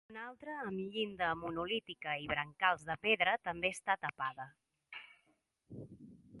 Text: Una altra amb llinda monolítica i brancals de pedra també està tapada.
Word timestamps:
Una 0.11 0.21
altra 0.27 0.53
amb 0.61 0.93
llinda 0.95 1.27
monolítica 1.41 2.15
i 2.23 2.25
brancals 2.33 2.87
de 2.89 2.97
pedra 3.05 3.37
també 3.49 3.73
està 3.77 3.99
tapada. 4.07 4.51